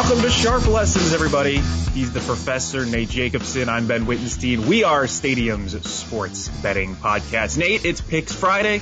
[0.00, 1.56] Welcome to Sharp Lessons, everybody.
[1.92, 3.68] He's the professor, Nate Jacobson.
[3.68, 4.68] I'm Ben Wittenstein.
[4.68, 7.58] We are Stadium's sports betting podcast.
[7.58, 8.80] Nate, it's Picks Friday.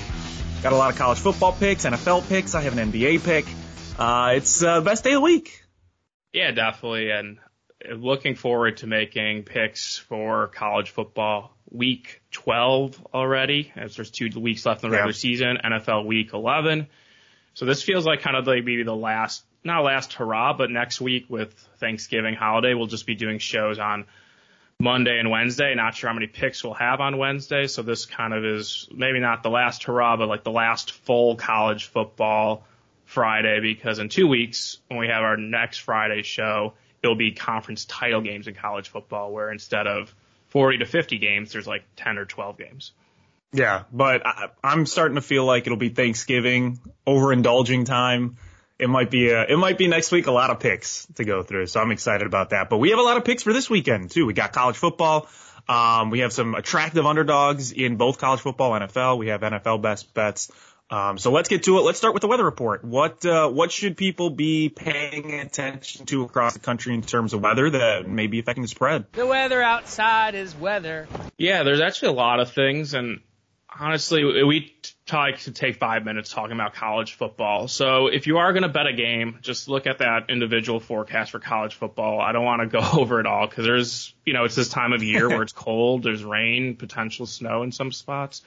[0.62, 2.54] Got a lot of college football picks, NFL picks.
[2.54, 3.46] I have an NBA pick.
[3.98, 5.64] Uh, it's uh, best day of the week.
[6.34, 7.10] Yeah, definitely.
[7.10, 7.38] And
[7.90, 14.66] looking forward to making picks for college football week 12 already, as there's two weeks
[14.66, 15.16] left in the regular Yeah.
[15.16, 16.88] season, NFL week 11.
[17.54, 21.00] So this feels like kind of like maybe the last, not last hurrah, but next
[21.00, 24.06] week with Thanksgiving holiday, we'll just be doing shows on
[24.78, 25.74] Monday and Wednesday.
[25.74, 27.66] Not sure how many picks we'll have on Wednesday.
[27.66, 31.36] So this kind of is maybe not the last hurrah, but like the last full
[31.36, 32.64] college football
[33.04, 37.84] Friday because in two weeks when we have our next Friday show, it'll be conference
[37.84, 40.14] title games in college football where instead of
[40.48, 42.92] 40 to 50 games, there's like 10 or 12 games.
[43.52, 48.36] Yeah, but I, I'm starting to feel like it'll be Thanksgiving, overindulging time.
[48.78, 51.42] It might be a, it might be next week a lot of picks to go
[51.42, 52.68] through, so I'm excited about that.
[52.68, 54.26] But we have a lot of picks for this weekend too.
[54.26, 55.28] We got college football.
[55.68, 59.18] Um, we have some attractive underdogs in both college football, and NFL.
[59.18, 60.50] We have NFL best bets.
[60.88, 61.82] Um, so let's get to it.
[61.82, 62.84] Let's start with the weather report.
[62.84, 67.40] What uh, what should people be paying attention to across the country in terms of
[67.40, 69.06] weather that may be affecting the spread?
[69.12, 71.08] The weather outside is weather.
[71.38, 73.20] Yeah, there's actually a lot of things, and
[73.68, 74.75] honestly, we
[75.12, 77.68] like to take five minutes talking about college football.
[77.68, 81.30] So if you are going to bet a game, just look at that individual forecast
[81.30, 82.20] for college football.
[82.20, 84.92] I don't want to go over it all because there's, you know, it's this time
[84.92, 88.42] of year where it's cold, there's rain, potential snow in some spots.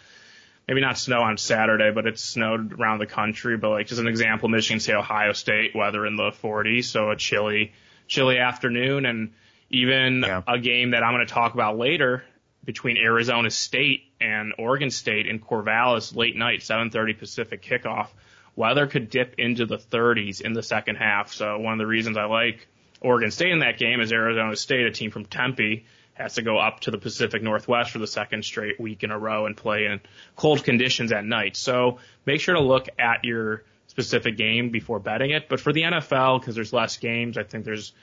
[0.68, 3.58] Maybe not snow on Saturday, but it's snowed around the country.
[3.58, 7.16] But like just an example, Michigan State, Ohio State, weather in the 40s, so a
[7.16, 7.72] chilly,
[8.08, 9.32] chilly afternoon, and
[9.72, 10.42] even Yeah.
[10.48, 12.24] a game that I'm going to talk about later
[12.66, 18.08] between Arizona State and Oregon State in Corvallis late night, 7:30 Pacific kickoff.
[18.56, 21.32] Weather could dip into the 30s in the second half.
[21.32, 22.68] So one of the reasons I like
[23.02, 26.58] Oregon State in that game is Arizona State, a team from Tempe, has to go
[26.58, 29.86] up to the Pacific Northwest for the second straight week in a row and play
[29.86, 30.02] in
[30.36, 31.56] cold conditions at night.
[31.56, 35.48] So make sure to look at your specific game before betting it.
[35.48, 37.94] But for the NFL, because there's less games, I think there's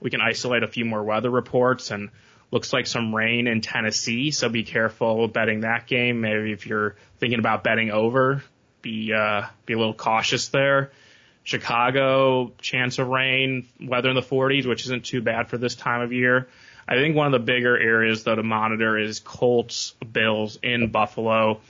[0.00, 2.10] we can isolate a few more weather reports and
[2.50, 4.30] looks like some rain in Tennessee.
[4.30, 6.20] So be careful betting that game.
[6.20, 8.42] Maybe if you're thinking about betting over,
[8.82, 10.92] be uh, be a little cautious there.
[11.42, 16.00] Chicago, chance of rain, weather in the 40s, which isn't too bad for this time
[16.00, 16.48] of year.
[16.88, 21.60] I think one of the bigger areas though to monitor is Colts Bills in Buffalo,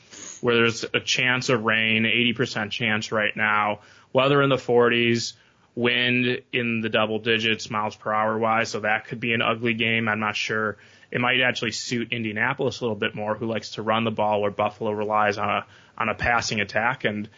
[0.41, 3.81] where there's a chance of rain, 80% chance right now.
[4.13, 5.35] Weather in the 40s,
[5.77, 9.75] wind in the double digits miles per hour wise, so that could be an ugly
[9.75, 10.09] game.
[10.09, 10.79] I'm not sure.
[11.13, 14.41] It might actually suit Indianapolis a little bit more, who likes to run the ball,
[14.41, 15.67] where Buffalo relies on a
[15.97, 17.05] on a passing attack.
[17.05, 17.29] And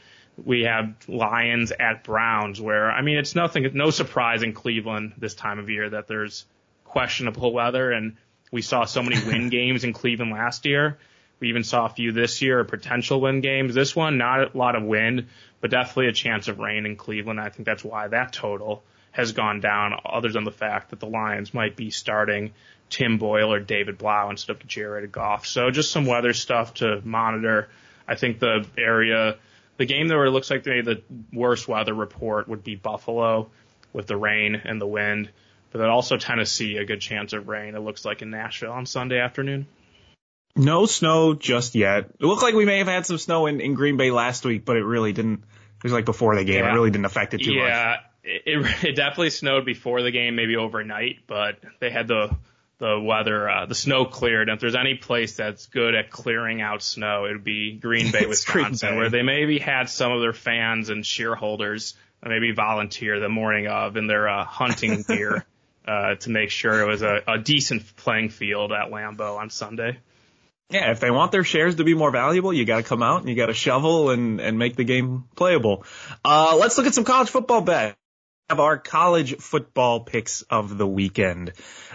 [0.43, 5.35] we have Lions at Browns, where I mean it's nothing, no surprise in Cleveland this
[5.35, 6.47] time of year that there's
[6.85, 8.17] questionable weather, and
[8.53, 10.99] we saw so many win games in Cleveland last year.
[11.41, 13.75] We even saw a few this year, potential win games.
[13.75, 15.27] This one, not a lot of wind,
[15.61, 17.41] but definitely a chance of rain in Cleveland.
[17.41, 18.83] I think that's why that total
[19.13, 22.53] has gone down, other than the fact that the Lions might be starting
[22.91, 25.47] Tim Boyle or David Blough instead of Jared Goff.
[25.47, 27.69] So just some weather stuff to monitor.
[28.07, 29.37] I think the area,
[29.77, 31.03] the game where it looks like they the
[31.33, 33.51] worst weather report would be Buffalo
[33.93, 35.31] with the rain and the wind.
[35.71, 37.75] But then also Tennessee, a good chance of rain.
[37.75, 39.67] It looks like in Nashville on Sunday afternoon.
[40.57, 42.11] No snow just yet.
[42.21, 44.65] It looked like we may have had some snow in, in Green Bay last week,
[44.65, 45.45] but it really didn't.
[45.77, 46.65] It was like before the game.
[46.65, 46.71] Yeah.
[46.71, 47.69] It really didn't affect it too much.
[47.69, 52.37] yeah, it, it it definitely snowed before the game, maybe overnight, but they had the
[52.79, 54.49] the weather, uh, the snow cleared.
[54.49, 58.13] And if there's any place that's good at clearing out snow, it would be Green
[58.13, 58.97] Bay, It's Green Wisconsin, Bay.
[58.97, 61.95] where they maybe had some of their fans and shareholders
[62.25, 65.45] maybe volunteer the morning of in their uh, hunting gear
[65.87, 69.99] uh, to make sure it was a, a decent playing field at Lambeau on Sunday.
[70.71, 73.21] Yeah, if they want their shares to be more valuable, you got to come out
[73.21, 75.85] and you got to shovel and and make the game playable.
[76.25, 77.97] Uh, let's look at some college football bet.
[78.51, 81.53] Have our college football picks of the weekend.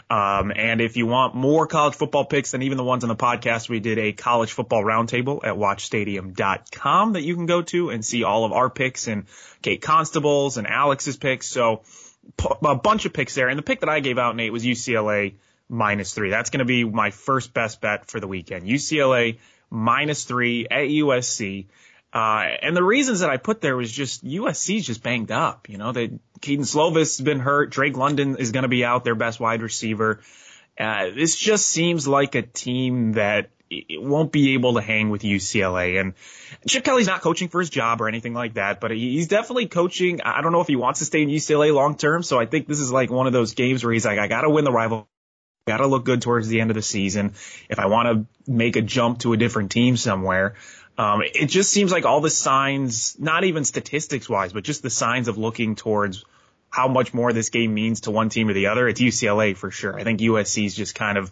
[0.10, 3.16] Um, and if you want more college football picks than even the ones on the
[3.16, 8.06] podcast, we did a college football roundtable at watchstadium.com that you can go to and
[8.06, 9.26] see all of our picks and
[9.64, 11.48] Kate Constable's and Alex's picks.
[11.48, 11.82] So
[12.64, 13.50] a bunch of picks there.
[13.50, 15.34] And the pick that I gave out, Nate, was UCLA
[15.70, 16.30] minus three.
[16.30, 18.68] That's going to be my first best bet for the weekend.
[18.68, 19.40] UCLA
[19.70, 21.68] minus three at USC.
[22.14, 25.68] Uh, and the reasons that I put there was just USC's just banged up.
[25.68, 26.12] You know, that
[26.42, 27.72] Kedon Slovis has been hurt.
[27.72, 30.22] Drake London is going to be out, their best wide receiver.
[30.80, 35.24] Uh, this just seems like a team that it won't be able to hang with
[35.24, 36.00] UCLA.
[36.00, 36.14] And
[36.68, 40.22] Chip Kelly's not coaching for his job or anything like that, but he's definitely coaching.
[40.22, 42.22] I don't know if he wants to stay in UCLA long term.
[42.22, 44.42] So I think this is like one of those games where he's like, I got
[44.42, 45.08] to win the rival
[45.66, 47.34] got to look good towards the end of the season.
[47.70, 50.56] If I want to make a jump to a different team somewhere,
[50.98, 54.90] um, it just seems like all the signs, not even statistics wise, but just the
[54.90, 56.26] signs of looking towards
[56.70, 58.88] how much more this game means to one team or the other.
[58.88, 59.98] It's UCLA for sure.
[59.98, 61.32] I think USC is just kind of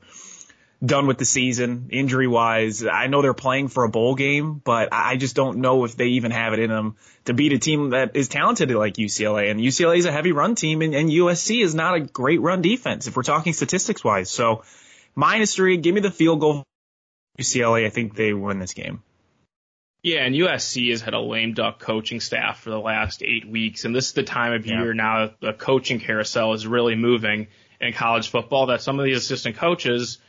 [0.83, 2.83] done with the season injury wise.
[2.83, 6.07] I know they're playing for a bowl game, but I just don't know if they
[6.07, 6.95] even have it in them
[7.25, 9.51] to beat a team that is talented like UCLA.
[9.51, 12.61] And UCLA is a heavy run team and, and USC is not a great run
[12.61, 14.31] defense if we're talking statistics wise.
[14.31, 14.63] So
[15.13, 16.63] minus three, give me the field goal.
[17.39, 19.03] UCLA, I think they win this game.
[20.03, 23.85] Yeah, and USC has had a lame duck coaching staff for the last eight weeks,
[23.85, 24.93] and this is the time of year yeah.
[24.93, 27.49] now the coaching carousel is really moving
[27.79, 30.17] in college football that some of these assistant coaches–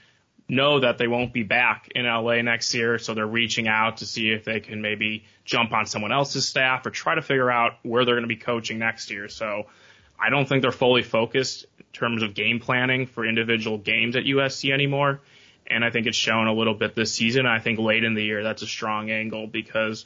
[0.52, 4.06] know that they won't be back in LA next year, so they're reaching out to
[4.06, 7.78] see if they can maybe jump on someone else's staff or try to figure out
[7.82, 9.28] where they're going to be coaching next year.
[9.28, 9.64] So
[10.20, 14.24] I don't think they're fully focused in terms of game planning for individual games at
[14.24, 15.20] USC anymore.
[15.66, 17.46] And I think it's shown a little bit this season.
[17.46, 20.04] I think late in the year, that's a strong angle because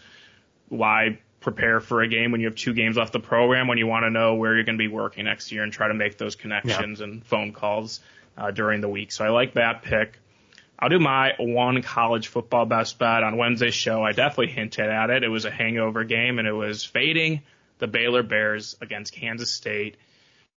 [0.69, 3.87] why prepare for a game when you have two games left the program when you
[3.87, 6.19] want to know where you're going to be working next year and try to make
[6.19, 7.05] those connections yeah.
[7.05, 8.01] and phone calls
[8.39, 9.11] uh, during the week.
[9.11, 10.19] So I like that pick.
[10.79, 14.03] I'll do my one college football best bet on Wednesday's show.
[14.03, 15.25] I definitely hinted at it.
[15.25, 17.43] It was a hangover game and it was fading
[17.79, 19.97] the Baylor Bears against Kansas State.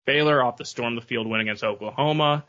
[0.05, 2.45] Baylor off the storm the field win against Oklahoma.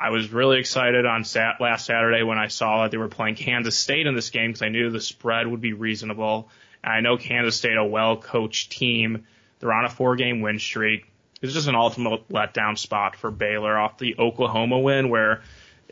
[0.00, 3.36] I was really excited on sat- last Saturday when I saw that they were playing
[3.36, 6.48] Kansas State in this game because I knew the spread would be reasonable.
[6.82, 9.26] And I know Kansas State, a well coached team.
[9.60, 11.06] They're on a four game win streak.
[11.40, 15.42] It's just an ultimate letdown spot for Baylor off the Oklahoma win where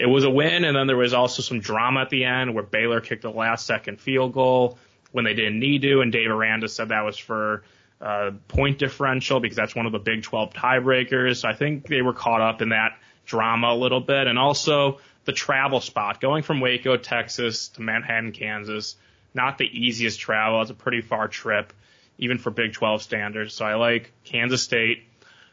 [0.01, 2.65] it was a win, and then there was also some drama at the end where
[2.65, 4.79] Baylor kicked the last second field goal
[5.13, 7.65] when they didn't need to, and Dave Aranda said that was for
[8.01, 11.37] uh, point differential because that's one of the Big 12 tiebreakers.
[11.43, 15.01] So I think they were caught up in that drama a little bit, and also
[15.27, 18.97] the travel spot going from Waco, Texas to Manhattan, Kansas.
[19.35, 20.63] Not the easiest travel.
[20.63, 21.75] It's a pretty far trip,
[22.17, 23.53] even for Big 12 standards.
[23.53, 25.03] So I like Kansas State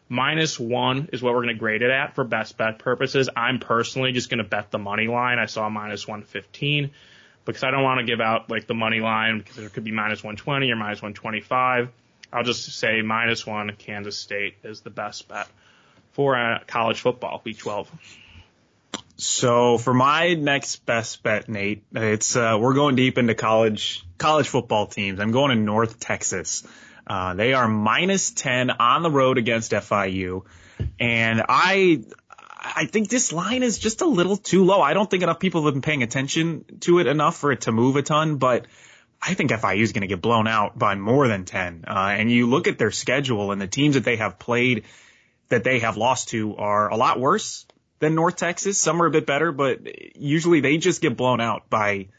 [0.09, 3.29] Minus one is what we're going to grade it at for best bet purposes.
[3.35, 5.37] I'm personally just going to bet the money line.
[5.37, 6.91] I saw minus 115
[7.43, 9.91] because I don't want to give out like the money line because it could be
[9.91, 11.89] minus 120 or minus 125.
[12.31, 15.47] I'll just say minus one Kansas State is the best bet
[16.11, 17.89] for uh, college football, week 12.
[19.17, 24.47] So for my next best bet, Nate, it's uh, we're going deep into college college
[24.47, 25.19] football teams.
[25.19, 26.67] I'm going to North Texas.
[27.07, 30.43] Uh, they are minus 10 on the road against FIU.
[30.99, 32.03] And I,
[32.59, 34.81] I think this line is just a little too low.
[34.81, 37.71] I don't think enough people have been paying attention to it enough for it to
[37.71, 38.67] move a ton, but
[39.21, 41.85] I think FIU is going to get blown out by more than 10.
[41.87, 44.83] Uh, and you look at their schedule and the teams that they have played
[45.49, 47.65] that they have lost to are a lot worse
[47.99, 48.79] than North Texas.
[48.79, 49.79] Some are a bit better, but
[50.17, 52.09] usually they just get blown out by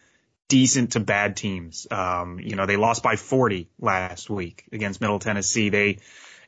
[0.48, 1.86] decent to bad teams.
[1.90, 5.68] Um, you know, they lost by 40 last week against Middle Tennessee.
[5.68, 5.98] They,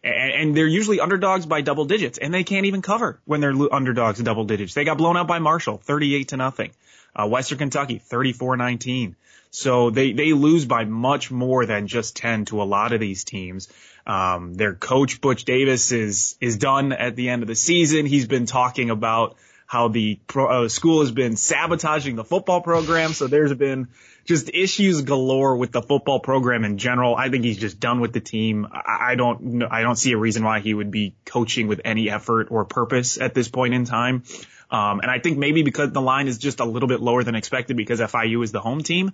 [0.02, 4.21] and, they're usually underdogs by double digits and they can't even cover when they're underdogs
[4.21, 4.75] double digits.
[4.75, 6.73] They got blown out by Marshall, 38 to nothing.
[7.14, 9.14] Uh, Western Kentucky, 34-19.
[9.50, 13.25] So they, they lose by much more than just 10 to a lot of these
[13.25, 13.69] teams.
[14.07, 18.07] Um, their coach, Butch Davis, is, is done at the end of the season.
[18.07, 19.37] He's been talking about,
[19.71, 23.12] how the pro, uh, school has been sabotaging the football program.
[23.12, 23.87] So there's been
[24.25, 27.15] just issues galore with the football program in general.
[27.15, 28.67] I think he's just done with the team.
[28.69, 32.11] I, I don't, I don't see a reason why he would be coaching with any
[32.11, 34.25] effort or purpose at this point in time.
[34.73, 37.37] Um, and I think maybe because the line is just a little bit lower than
[37.37, 39.12] expected because FIU is the home team.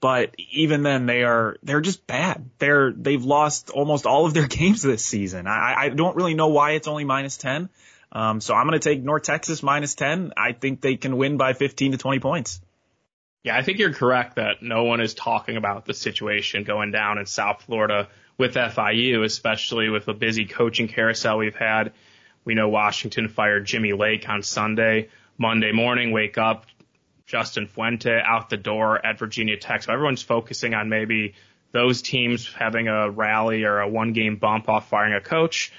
[0.00, 2.50] But even then, they are they're just bad.
[2.58, 5.46] They're they've lost almost all of their games this season.
[5.46, 7.70] I, I don't really know why it's only minus ten.
[8.16, 10.32] Um, so I'm going to take North Texas minus 10.
[10.38, 12.62] I think they can win by 15 to 20 points.
[13.44, 17.18] Yeah, I think you're correct that no one is talking about the situation going down
[17.18, 18.08] in South Florida
[18.38, 21.92] with FIU, especially with the busy coaching carousel we've had.
[22.46, 25.10] We know Washington fired Jimmy Lake on Sunday.
[25.36, 26.64] Monday morning, wake up,
[27.26, 29.82] Justin Fuente out the door at Virginia Tech.
[29.82, 31.34] So everyone's focusing on maybe
[31.72, 35.70] those teams having a rally or a one game bump off firing a coach.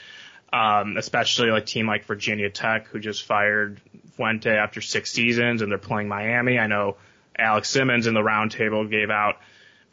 [0.51, 3.81] Um, especially like a team like Virginia Tech who just fired
[4.13, 6.57] Fuente after six seasons and they're playing Miami.
[6.57, 6.95] I know
[7.37, 9.35] Alex Simmons in the roundtable gave out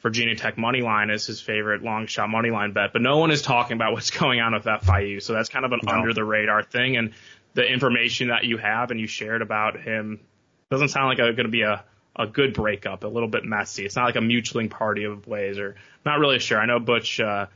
[0.01, 3.31] Virginia Tech money line as his favorite long shot money line bet, but no one
[3.31, 5.23] is talking about what's going on with FIU.
[5.23, 5.93] So that's kind of an no.
[5.93, 6.97] under the radar thing.
[6.97, 7.15] And
[7.55, 10.21] the information that you have and you shared about him
[10.71, 11.85] doesn't sound like it's going to be a,
[12.17, 13.85] a good breakup, a little bit messy.
[13.85, 16.61] It's not like a mutualing party of ways or not really sure.
[16.61, 17.47] I know Butch, uh,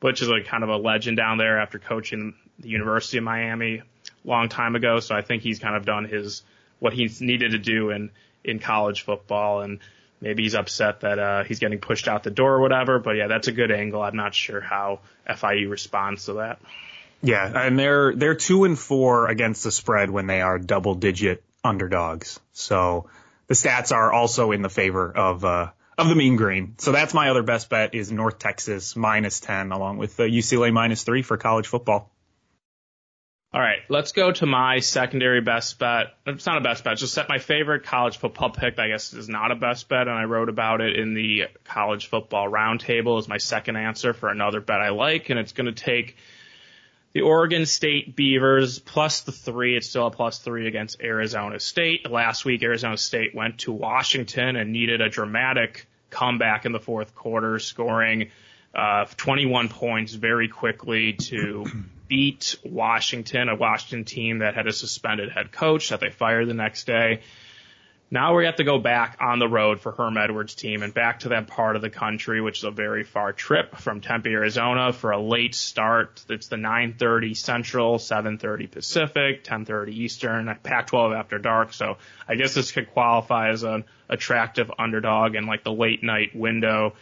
[0.00, 3.78] Butch is like kind of a legend down there after coaching the University of Miami
[3.78, 3.82] a
[4.24, 5.00] long time ago.
[5.00, 6.42] So I think he's kind of done his,
[6.78, 8.10] what he's needed to do in,
[8.44, 9.80] in college football and
[10.20, 12.98] maybe he's upset that, uh, he's getting pushed out the door or whatever.
[12.98, 14.02] But yeah, that's a good angle.
[14.02, 16.60] I'm not sure how FIU responds to that.
[17.20, 21.42] Yeah, and they're they're two and four against the spread when they are double digit
[21.64, 22.38] underdogs.
[22.52, 23.10] So
[23.48, 26.74] the stats are also in the favor of uh, of the mean green.
[26.78, 31.02] So that's my other best bet is North Texas minus 10 along with UCLA minus
[31.02, 32.12] 3 for college football.
[33.50, 36.08] All right, let's go to my secondary best bet.
[36.26, 38.78] It's not a best bet, just set my favorite college football pick.
[38.78, 42.08] I guess is not a best bet, and I wrote about it in the college
[42.08, 45.72] football roundtable as my second answer for another bet I like, and it's going to
[45.72, 46.18] take
[47.14, 49.78] the Oregon State Beavers plus the three.
[49.78, 52.10] It's still a plus three against Arizona State.
[52.10, 57.14] Last week, Arizona State went to Washington and needed a dramatic comeback in the fourth
[57.14, 58.28] quarter, scoring
[58.74, 61.64] uh, 21 points very quickly to
[62.08, 66.54] beat Washington, a Washington team that had a suspended head coach that they fired the
[66.54, 67.20] next day.
[68.10, 71.20] Now we have to go back on the road for Herm Edwards' team and back
[71.20, 74.94] to that part of the country, which is a very far trip from Tempe, Arizona
[74.94, 76.24] for a late start.
[76.30, 81.74] It's the 9:30 Central, 7:30 Pacific, 10:30 Eastern, Pac-12 after dark.
[81.74, 86.34] So I guess this could qualify as an attractive underdog in like the late night
[86.34, 86.94] window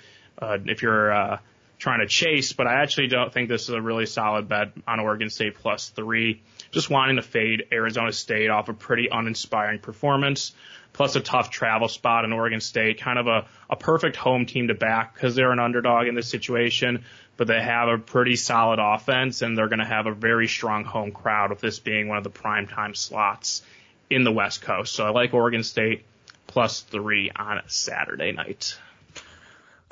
[0.42, 1.38] uh, if you're uh,
[1.78, 2.52] trying to chase.
[2.52, 5.88] But I actually don't think this is a really solid bet on Oregon State plus
[5.90, 6.42] three.
[6.70, 10.52] Just wanting to fade Arizona State off a pretty uninspiring performance
[10.96, 14.68] plus a tough travel spot in Oregon State, kind of a, a perfect home team
[14.68, 17.04] to back because they're an underdog in this situation,
[17.36, 20.84] but they have a pretty solid offense and they're going to have a very strong
[20.84, 23.62] home crowd with this being one of the prime time slots
[24.08, 24.94] in the West Coast.
[24.94, 26.02] So I like Oregon State
[26.46, 28.78] plus three on Saturday night.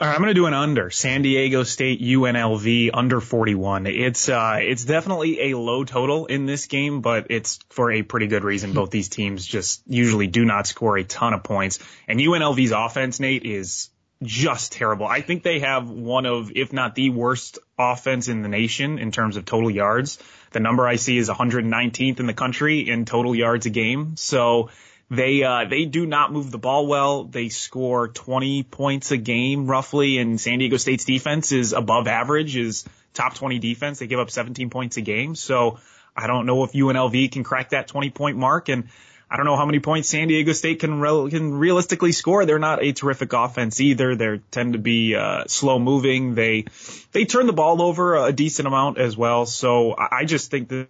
[0.00, 0.90] Right, I'm going to do an under.
[0.90, 3.86] San Diego State UNLV under 41.
[3.86, 8.26] It's uh it's definitely a low total in this game, but it's for a pretty
[8.26, 8.72] good reason.
[8.72, 11.78] Both these teams just usually do not score a ton of points.
[12.08, 15.06] And UNLV's offense, Nate, is just terrible.
[15.06, 19.12] I think they have one of, if not the worst offense in the nation in
[19.12, 20.18] terms of total yards.
[20.50, 24.16] The number I see is 119th in the country in total yards a game.
[24.16, 24.70] So
[25.16, 27.24] they uh, they do not move the ball well.
[27.24, 32.56] They score 20 points a game roughly, and San Diego State's defense is above average,
[32.56, 33.98] is top 20 defense.
[33.98, 35.34] They give up 17 points a game.
[35.34, 35.78] So
[36.16, 38.88] I don't know if UNLV can crack that 20 point mark, and
[39.30, 42.44] I don't know how many points San Diego State can re- can realistically score.
[42.44, 44.14] They're not a terrific offense either.
[44.14, 46.34] They tend to be uh, slow moving.
[46.34, 46.66] They
[47.12, 49.46] they turn the ball over a decent amount as well.
[49.46, 50.88] So I just think that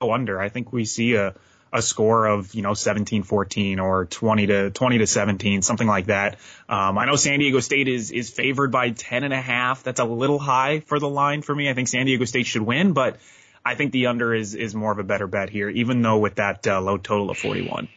[0.00, 0.40] under.
[0.40, 1.34] I think we see a
[1.74, 6.38] a score of, you know, 17-14 or 20 to 20 to 17, something like that.
[6.68, 9.82] Um, I know San Diego State is, is favored by 10 and a half.
[9.82, 11.68] That's a little high for the line for me.
[11.68, 13.18] I think San Diego State should win, but
[13.66, 16.36] I think the under is, is more of a better bet here, even though with
[16.36, 17.88] that uh, low total of 41.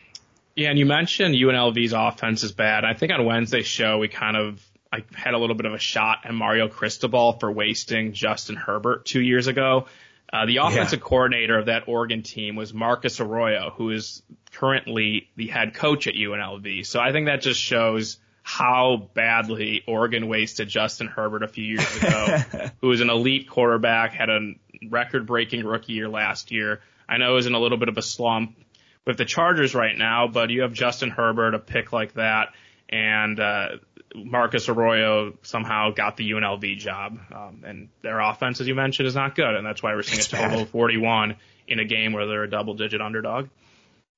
[0.55, 2.83] Yeah, and you mentioned UNLV's offense is bad.
[2.83, 4.59] I think on Wednesday's show we kind of
[4.91, 9.05] I had a little bit of a shot at Mario Cristobal for wasting Justin Herbert
[9.05, 9.85] two years ago.
[10.31, 11.05] Uh, the offensive yeah.
[11.05, 16.15] coordinator of that Oregon team was Marcus Arroyo, who is currently the head coach at
[16.15, 16.85] UNLV.
[16.85, 21.97] So I think that just shows how badly Oregon wasted Justin Herbert a few years
[21.97, 22.37] ago,
[22.81, 24.53] who was an elite quarterback, had a
[24.89, 26.81] record breaking rookie year last year.
[27.07, 28.57] I know is in a little bit of a slump
[29.05, 32.49] with the Chargers right now, but you have Justin Herbert, a pick like that,
[32.89, 33.67] and uh,
[34.15, 39.15] Marcus Arroyo somehow got the UNLV job, um, and their offense, as you mentioned, is
[39.15, 41.35] not good, and that's why we're seeing it's a total of 41
[41.67, 43.49] in a game where they're a double-digit underdog.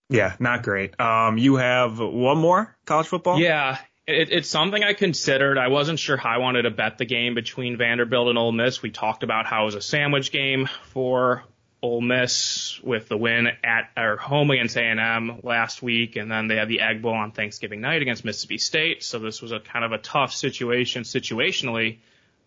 [0.09, 0.99] Yeah, not great.
[0.99, 3.39] Um, you have one more college football?
[3.39, 3.77] Yeah,
[4.07, 5.57] it, it's something I considered.
[5.57, 8.81] I wasn't sure how I wanted to bet the game between Vanderbilt and Ole Miss.
[8.81, 11.43] We talked about how it was a sandwich game for
[11.81, 16.55] Ole Miss with the win at or home against A&M last week, and then they
[16.55, 19.03] had the Egg Bowl on Thanksgiving night against Mississippi State.
[19.03, 21.99] So this was a kind of a tough situation situationally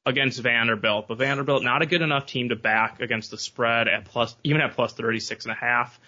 [0.05, 4.05] against Vanderbilt, but Vanderbilt not a good enough team to back against the spread at
[4.05, 5.99] plus even at plus 36 and a half.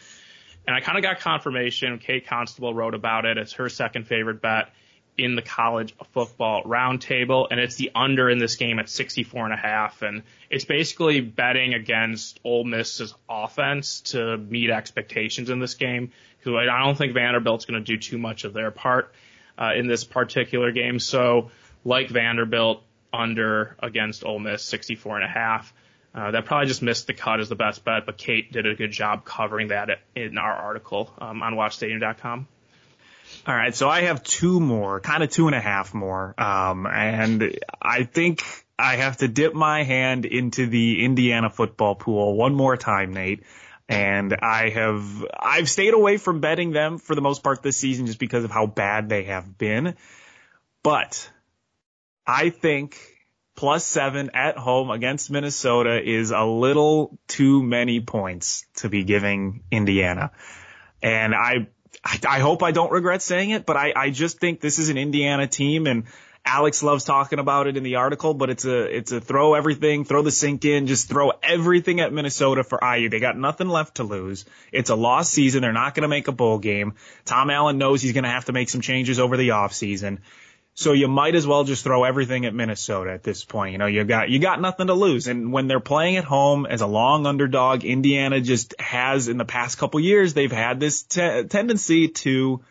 [0.67, 1.99] And I kind of got confirmation.
[1.99, 3.39] Kate Constable wrote about it.
[3.39, 4.71] It's her second favorite bet
[5.17, 9.55] in the college football roundtable, and it's the under in this game at 64 and
[9.55, 10.03] a half.
[10.03, 16.13] And it's basically betting against Ole Miss's offense to meet expectations in this game.
[16.39, 19.15] Because I don't think Vanderbilt's going to do too much of their part
[19.57, 20.99] uh, in this particular game.
[20.99, 21.51] So,
[21.85, 22.83] like Vanderbilt,
[23.15, 25.73] under against Ole Miss, 64 and a half.
[26.15, 28.75] Uh, that probably just missed the cut as the best bet, but Kate did a
[28.75, 32.47] good job covering that in our article um, on WatchStadium.com.
[33.47, 36.87] All right, so I have two more, kind of two and a half more, um,
[36.87, 38.43] and I think
[38.79, 43.43] I have to dip my hand into the Indiana football pool one more time, Nate.
[43.87, 48.07] And I have I've stayed away from betting them for the most part this season
[48.07, 49.95] just because of how bad they have been.
[50.83, 51.31] But
[52.27, 52.99] I think
[53.57, 59.63] plus seven at home against Minnesota is a little too many points to be giving
[59.71, 60.33] Indiana.
[61.03, 61.69] And I,
[62.03, 64.89] I, I hope I don't regret saying it, but I, I just think this is
[64.89, 66.05] an Indiana team and
[66.47, 70.05] Alex loves talking about it in the article, but it's a, it's a throw everything,
[70.05, 73.09] throw the sink in, just throw everything at Minnesota for IU.
[73.09, 74.45] They got nothing left to lose.
[74.71, 75.63] It's a lost season.
[75.63, 76.95] They're not going to make a bowl game.
[77.25, 80.19] Tom Allen knows he's going to have to make some changes over the offseason.
[80.77, 83.73] So you might as well just throw everything at Minnesota at this point.
[83.73, 85.29] You know, you got you got nothing to lose.
[85.29, 89.45] And when they're playing at home as a long underdog, Indiana just has in the
[89.45, 92.65] past couple years they've had this te- tendency to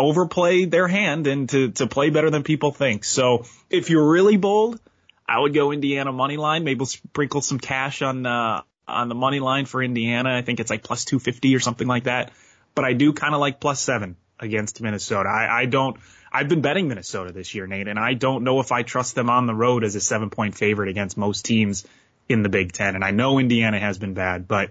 [0.00, 3.04] overplay their hand and to to play better than people think.
[3.04, 4.80] So if you're really bold,
[5.28, 6.64] I would go Indiana money line.
[6.64, 10.36] Maybe sprinkle some cash on uh, on the money line for Indiana.
[10.36, 12.32] I think it's like plus 250 or something like that.
[12.74, 15.28] But I do kind of like plus seven against Minnesota.
[15.28, 15.96] I, I don't.
[16.32, 19.30] I've been betting Minnesota this year, Nate, and I don't know if I trust them
[19.30, 21.86] on the road as a seven point favorite against most teams
[22.28, 22.94] in the Big Ten.
[22.94, 24.70] And I know Indiana has been bad, but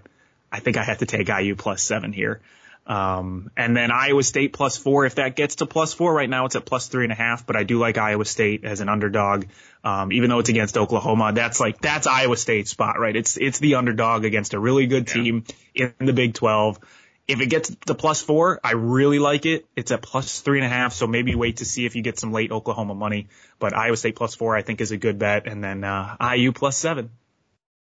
[0.52, 2.40] I think I have to take IU plus seven here.
[2.86, 5.06] Um, and then Iowa State plus four.
[5.06, 7.46] If that gets to plus four right now, it's at plus three and a half,
[7.46, 9.46] but I do like Iowa State as an underdog.
[9.82, 13.16] Um, even though it's against Oklahoma, that's like, that's Iowa State's spot, right?
[13.16, 15.90] It's, it's the underdog against a really good team yeah.
[15.98, 16.78] in the Big 12.
[17.26, 19.64] If it gets to plus four, I really like it.
[19.76, 22.18] It's at plus three and a half, so maybe wait to see if you get
[22.18, 23.28] some late Oklahoma money.
[23.58, 26.52] But Iowa State plus four, I think, is a good bet, and then uh, IU
[26.52, 27.10] plus seven.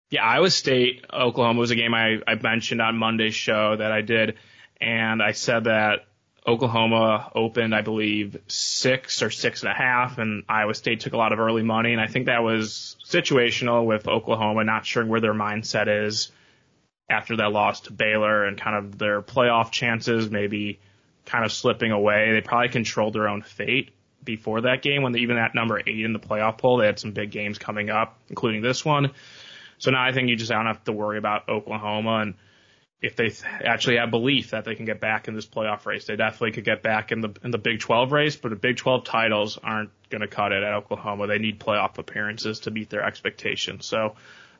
[0.09, 4.01] Yeah, Iowa State, Oklahoma was a game I, I mentioned on Monday's show that I
[4.01, 4.35] did,
[4.79, 6.05] and I said that
[6.47, 11.17] Oklahoma opened, I believe, six or six and a half, and Iowa State took a
[11.17, 15.19] lot of early money, and I think that was situational with Oklahoma not sure where
[15.19, 16.31] their mindset is
[17.09, 20.79] after that loss to Baylor and kind of their playoff chances maybe
[21.25, 22.31] kind of slipping away.
[22.33, 23.91] They probably controlled their own fate
[24.23, 26.77] before that game when they even at number eight in the playoff poll.
[26.77, 29.11] They had some big games coming up, including this one.
[29.77, 32.33] So now I think you just don't have to worry about Oklahoma and
[33.01, 33.31] if they
[33.63, 36.65] actually have belief that they can get back in this playoff race, they definitely could
[36.65, 38.35] get back in the in the Big 12 race.
[38.35, 41.27] But the Big 12 titles aren't going to cut it at Oklahoma.
[41.27, 43.85] They need playoff appearances to meet their expectations.
[43.85, 44.15] So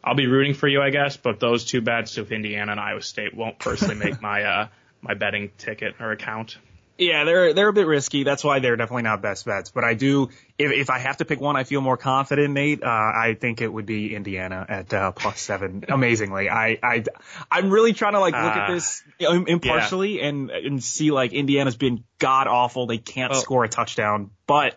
[0.05, 3.01] I'll be rooting for you, I guess, but those two bets with Indiana and Iowa
[3.01, 4.67] State won't personally make my uh
[5.01, 6.57] my betting ticket or account.
[6.97, 8.23] Yeah, they're they're a bit risky.
[8.23, 9.69] That's why they're definitely not best bets.
[9.69, 12.53] But I do, if if I have to pick one, I feel more confident.
[12.53, 15.83] Nate, uh, I think it would be Indiana at uh, plus seven.
[15.89, 17.03] Amazingly, I I
[17.51, 20.27] I'm really trying to like look uh, at this impartially yeah.
[20.27, 22.87] and and see like Indiana's been god awful.
[22.87, 23.39] They can't oh.
[23.39, 24.75] score a touchdown, but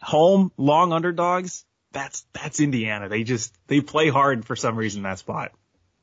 [0.00, 1.64] home long underdogs
[1.96, 3.08] that's that's Indiana.
[3.08, 5.52] They just they play hard for some reason that spot.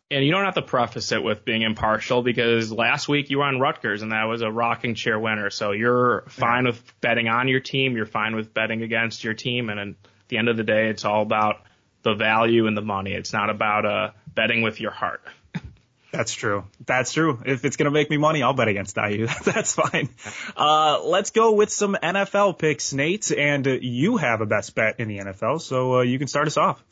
[0.09, 3.45] And you don't have to preface it with being impartial because last week you were
[3.45, 5.49] on Rutgers and that was a rocking chair winner.
[5.49, 7.95] So you're fine with betting on your team.
[7.95, 9.69] You're fine with betting against your team.
[9.69, 9.95] And at
[10.27, 11.63] the end of the day, it's all about
[12.03, 13.13] the value and the money.
[13.13, 15.21] It's not about uh, betting with your heart.
[16.13, 16.65] That's true.
[16.85, 17.41] That's true.
[17.43, 19.25] If it's going to make me money, I'll bet against IU.
[19.43, 20.09] That's fine.
[20.55, 23.31] Uh, let's go with some NFL picks, Nate.
[23.31, 26.45] And uh, you have a best bet in the NFL, so uh, you can start
[26.45, 26.83] us off.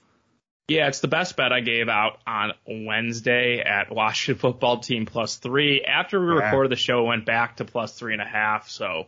[0.67, 5.36] Yeah, it's the best bet I gave out on Wednesday at Washington football team plus
[5.36, 5.84] three.
[5.84, 6.45] After we yeah.
[6.45, 8.69] recorded the show, it went back to plus three and a half.
[8.69, 9.05] So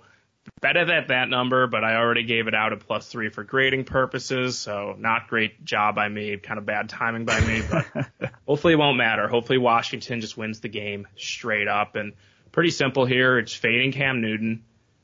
[0.63, 3.43] bet it at that number, but I already gave it out at plus three for
[3.43, 4.58] grading purposes.
[4.58, 8.78] So not great job by me, kind of bad timing by me, but hopefully it
[8.78, 9.28] won't matter.
[9.28, 12.13] Hopefully Washington just wins the game straight up and
[12.54, 13.38] pretty simple here.
[13.38, 14.63] It's fading Cam Newton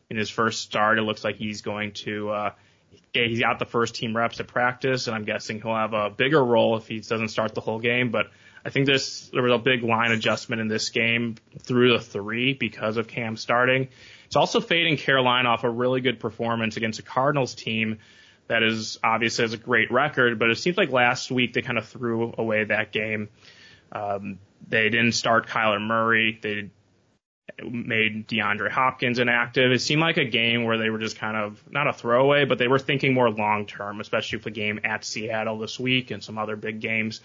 [0.10, 0.98] in his first start.
[0.98, 2.52] It looks like he's going to, uh,
[3.12, 6.44] he's got the first team reps at practice, and I'm guessing he'll have a bigger
[6.44, 8.12] role if he doesn't start the whole game.
[8.12, 8.28] But
[8.64, 12.54] I think this there was a big line adjustment in this game through the three
[12.54, 13.90] because of Cam starting.
[14.30, 17.98] It's also fading Carolina off a really good performance against a Cardinals team
[18.48, 21.80] that is obviously has a great record, but it seems like last week they kind
[21.80, 23.30] of threw away that game.
[23.92, 24.38] Um,
[24.68, 26.38] they didn't start Kyler Murray.
[26.40, 26.70] They
[27.64, 29.72] made DeAndre Hopkins inactive.
[29.72, 32.60] It seemed like a game where they were just kind of not a throwaway, but
[32.60, 36.24] they were thinking more long term, especially with the game at Seattle this week and
[36.24, 37.22] some other big games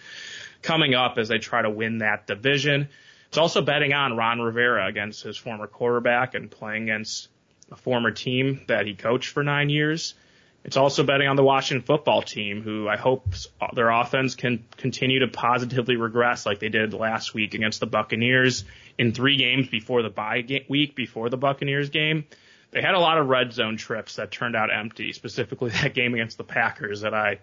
[0.62, 2.88] coming up as they try to win that division.
[3.35, 7.27] It's also betting on Ron Rivera against his former quarterback and playing against
[7.68, 10.14] a former team that he coached for nine years.
[10.62, 13.27] It's also betting on the Washington football team, who I hope
[13.73, 18.64] their offense can continue to positively regress like they did last week against the Buccaneers
[18.99, 22.27] in three games before the bye week, before the Buccaneers game.
[22.70, 26.14] They had a lot of red zone trips that turned out empty, specifically that game
[26.14, 27.40] against the Packers that I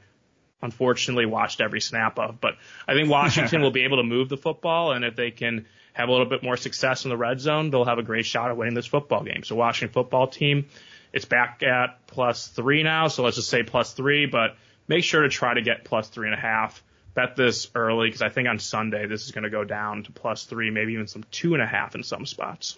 [0.62, 2.39] unfortunately watched every snap of.
[2.39, 2.54] But
[2.88, 6.10] I think Washington will be able to move the football, and if they can have
[6.10, 8.58] a little bit more success in the red zone, they'll have a great shot at
[8.58, 9.43] winning this football game.
[9.43, 10.65] So Washington football team
[11.13, 14.56] it's back at plus three now, so let's just say plus three, but
[14.88, 16.84] make sure to try to get plus three and a half.
[17.13, 20.12] Bet this early because I think on Sunday this is going to go down to
[20.13, 22.77] plus three, maybe even some two and a half in some spots.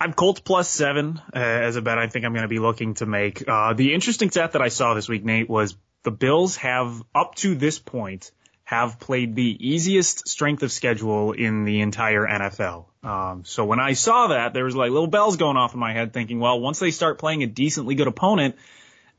[0.00, 1.98] I'm Colts plus seven uh, as a bet.
[1.98, 3.48] I think I'm going to be looking to make.
[3.48, 7.34] Uh, the interesting stat that I saw this week, Nate, was the Bills have up
[7.36, 8.30] to this point
[8.68, 12.84] have played the easiest strength of schedule in the entire NFL.
[13.02, 15.94] Um, so when I saw that, there was like little bells going off in my
[15.94, 18.56] head thinking, well, once they start playing a decently good opponent,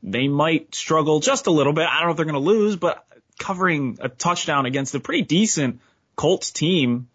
[0.04, 1.88] they might struggle just a little bit.
[1.88, 3.04] I don't know if they're going to lose, but
[3.40, 5.80] covering a touchdown against a pretty decent
[6.14, 7.08] Colts team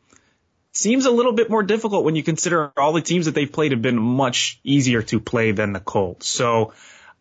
[0.74, 3.72] seems a little bit more difficult when you consider all the teams that they've played
[3.72, 6.28] have been much easier to play than the Colts.
[6.28, 6.74] So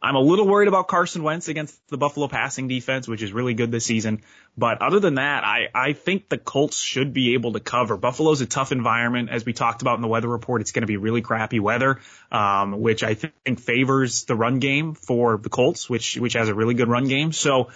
[0.05, 3.55] I'm a little worried about Carson Wentz against the Buffalo passing defense, which is really
[3.55, 4.21] good this season.
[4.55, 7.97] But other than that, I, I think the Colts should be able to cover.
[7.97, 9.31] Buffalo's a tough environment.
[9.31, 12.01] As we talked about in the weather report, it's going to be really crappy weather,
[12.31, 16.55] um, which I think favors the run game for the Colts, which, which has a
[16.55, 17.33] really good run game.
[17.33, 17.71] So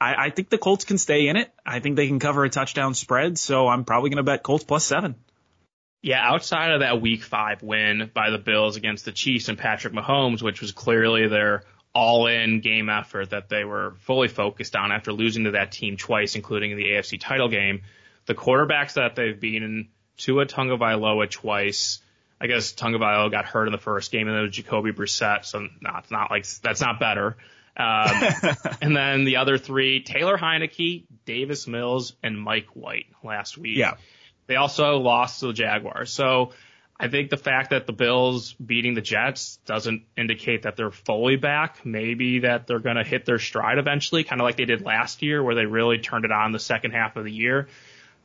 [0.00, 1.52] I, I think the Colts can stay in it.
[1.66, 3.36] I think they can cover a touchdown spread.
[3.36, 5.14] So I'm probably going to bet Colts plus seven.
[6.06, 9.92] Yeah, outside of that week five win by the Bills against the Chiefs and Patrick
[9.92, 14.92] Mahomes, which was clearly their all in game effort that they were fully focused on
[14.92, 17.82] after losing to that team twice, including in the AFC title game,
[18.26, 22.00] the quarterbacks that they've beaten, Tua Tagovailoa twice.
[22.40, 26.08] I guess Tagovailoa got hurt in the first game, and then Jacoby Brissett, so not,
[26.12, 27.36] not like that's not better.
[27.76, 28.10] Um,
[28.80, 33.78] and then the other three, Taylor Heinicke, Davis Mills, and Mike White last week.
[33.78, 33.94] Yeah.
[34.46, 36.12] They also lost to the Jaguars.
[36.12, 36.52] So
[36.98, 41.36] I think the fact that the Bills beating the Jets doesn't indicate that they're fully
[41.36, 41.84] back.
[41.84, 45.22] Maybe that they're going to hit their stride eventually, kind of like they did last
[45.22, 47.68] year, where they really turned it on the second half of the year.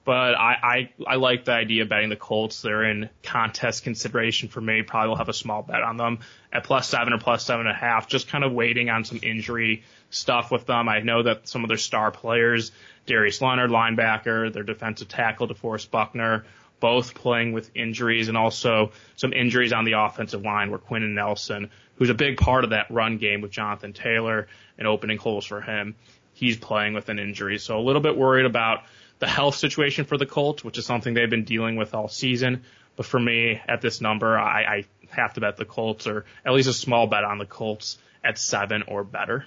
[0.04, 2.62] But I, I, I like the idea of betting the Colts.
[2.62, 4.82] They're in contest consideration for me.
[4.82, 6.20] Probably will have a small bet on them
[6.52, 8.08] at plus seven or plus seven and a half.
[8.08, 10.88] Just kind of waiting on some injury stuff with them.
[10.88, 12.72] I know that some of their star players,
[13.06, 16.46] Darius Leonard, linebacker, their defensive tackle, DeForest Buckner,
[16.80, 21.70] both playing with injuries and also some injuries on the offensive line where and Nelson,
[21.96, 24.48] who's a big part of that run game with Jonathan Taylor
[24.78, 25.96] and opening holes for him,
[26.34, 27.58] he's playing with an injury.
[27.60, 28.84] So a little bit worried about
[29.20, 32.64] the health situation for the Colts, which is something they've been dealing with all season.
[32.96, 36.54] But for me, at this number, I, I have to bet the Colts or at
[36.54, 39.46] least a small bet on the Colts at seven or better.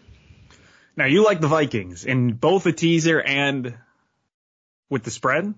[0.97, 3.77] Now you like the Vikings in both the teaser and
[4.89, 5.55] with the spread?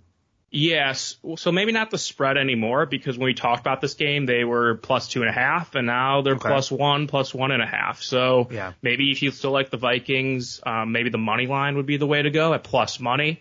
[0.51, 1.16] Yes.
[1.37, 4.77] So maybe not the spread anymore because when we talked about this game, they were
[4.77, 6.49] plus two and a half and now they're okay.
[6.49, 8.03] plus one, plus one and a half.
[8.03, 8.72] So yeah.
[8.81, 12.07] maybe if you still like the Vikings, um, maybe the money line would be the
[12.07, 13.40] way to go at plus money.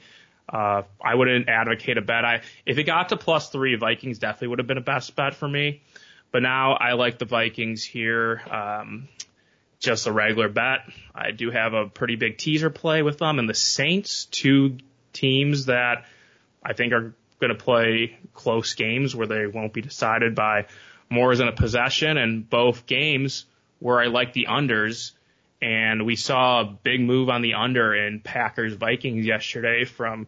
[0.50, 2.26] Uh, I wouldn't advocate a bet.
[2.26, 5.36] I, if it got to plus three, Vikings definitely would have been a best bet
[5.36, 5.84] for me.
[6.32, 8.42] But now I like the Vikings here.
[8.50, 9.08] Um,
[9.86, 10.82] just a regular bet.
[11.14, 14.78] I do have a pretty big teaser play with them and the Saints, two
[15.14, 16.06] teams that
[16.62, 20.66] I think are going to play close games where they won't be decided by
[21.10, 23.46] more than a possession and both games
[23.80, 25.12] where I like the unders
[25.62, 30.28] and we saw a big move on the under in Packers Vikings yesterday from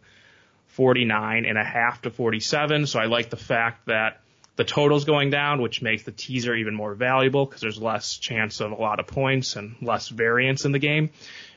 [0.68, 2.86] 49 and a half to 47.
[2.86, 4.20] So I like the fact that
[4.58, 8.60] the total's going down, which makes the teaser even more valuable because there's less chance
[8.60, 11.10] of a lot of points and less variance in the game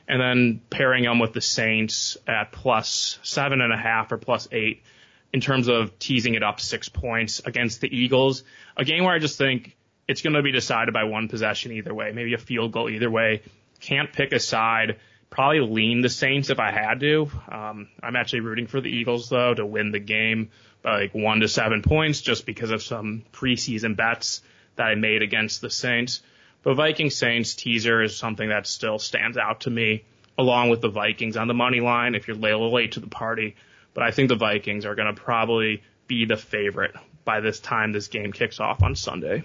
[0.06, 4.46] and then pairing them with the Saints at plus seven and a half or plus
[4.52, 4.84] eight
[5.32, 8.44] in terms of teasing it up six points against the Eagles.
[8.76, 11.92] A game where I just think it's going to be decided by one possession either
[11.92, 13.42] way, maybe a field goal either way.
[13.80, 15.00] can't pick a side,
[15.32, 17.28] probably lean the Saints if I had to.
[17.50, 20.50] Um, I'm actually rooting for the Eagles though to win the game
[20.82, 24.42] by like one to seven points just because of some preseason bets
[24.76, 26.22] that I made against the Saints.
[26.62, 30.04] But Viking Saints teaser is something that still stands out to me
[30.36, 33.56] along with the Vikings on the money line if you're late to the party.
[33.94, 37.92] But I think the Vikings are going to probably be the favorite by this time
[37.92, 39.44] this game kicks off on Sunday.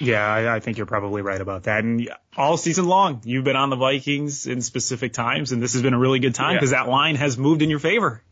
[0.00, 1.84] Yeah, I, I, think you're probably right about that.
[1.84, 5.82] And all season long, you've been on the Vikings in specific times, and this has
[5.82, 6.84] been a really good time because yeah.
[6.84, 8.22] that line has moved in your favor.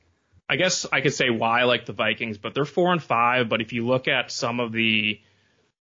[0.49, 3.49] I guess I could say why I like the Vikings, but they're four and five.
[3.49, 5.21] But if you look at some of the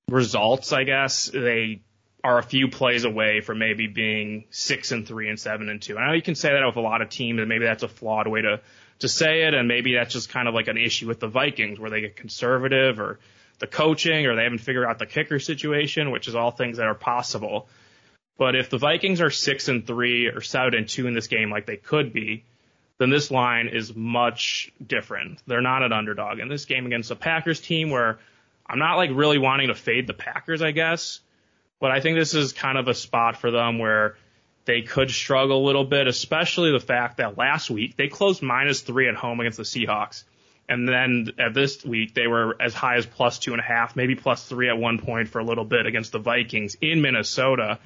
[0.08, 1.82] results, I guess they
[2.22, 5.98] are a few plays away from maybe being six and three and seven and two.
[5.98, 7.88] I know you can say that with a lot of teams, and maybe that's a
[7.88, 8.60] flawed way to
[9.00, 11.78] to say it, and maybe that's just kind of like an issue with the Vikings
[11.80, 13.18] where they get conservative or
[13.58, 16.86] the coaching or they haven't figured out the kicker situation, which is all things that
[16.86, 17.68] are possible.
[18.36, 21.50] But if the Vikings are six and three or seven and two in this game
[21.50, 22.44] like they could be,
[22.98, 25.40] then this line is much different.
[25.46, 28.18] They're not an underdog in this game against the Packers team where
[28.66, 31.20] I'm not like really wanting to fade the Packers, I guess.
[31.80, 34.16] But I think this is kind of a spot for them where
[34.64, 38.80] they could struggle a little bit, especially the fact that last week they closed minus
[38.80, 40.24] three at home against the Seahawks.
[40.68, 43.96] And then at this week, they were as high as plus two and a half,
[43.96, 47.78] maybe plus three at one point for a little bit against the Vikings in Minnesota.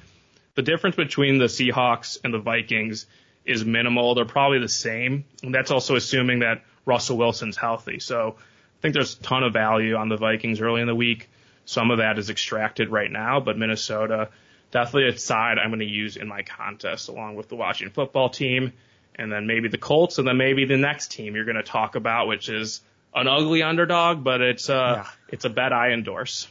[0.55, 3.05] The difference between the Seahawks and the Vikings
[3.45, 4.15] is minimal.
[4.15, 5.25] They're probably the same.
[5.43, 7.99] And that's also assuming that Russell Wilson's healthy.
[7.99, 11.29] So I think there's a ton of value on the Vikings early in the week.
[11.65, 14.29] Some of that is extracted right now, but Minnesota,
[14.71, 18.29] definitely a side I'm going to use in my contest along with the Washington football
[18.29, 18.73] team
[19.19, 21.95] and then maybe the Colts, and then maybe the next team you're going to talk
[21.95, 22.81] about, which is
[23.13, 25.07] an ugly underdog, but it's a yeah.
[25.27, 26.47] it's a bet I endorse.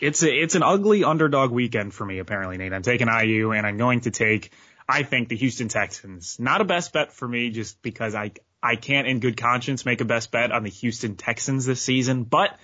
[0.00, 2.18] It's a it's an ugly underdog weekend for me.
[2.18, 2.72] Apparently, Nate.
[2.72, 4.52] I'm taking IU, and I'm going to take
[4.88, 6.38] I think the Houston Texans.
[6.38, 10.02] Not a best bet for me, just because I I can't in good conscience make
[10.02, 12.56] a best bet on the Houston Texans this season, but.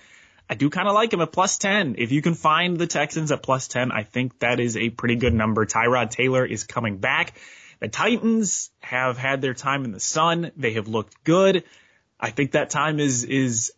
[0.51, 1.93] I do kind of like them at plus 10.
[1.99, 5.15] If you can find the Texans at plus 10, I think that is a pretty
[5.15, 5.63] good number.
[5.67, 7.35] Tyrod Taylor is coming back.
[7.79, 10.51] The Titans have had their time in the sun.
[10.57, 11.63] They have looked good.
[12.19, 13.71] I think that time is, is